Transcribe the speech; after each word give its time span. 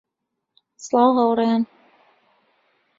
سڵاو 0.85 1.09
هاوڕێیان 1.17 1.63